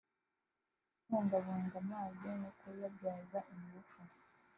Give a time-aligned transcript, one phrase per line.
[1.03, 3.99] kubungabunga amazi no kuyabyaza ingufu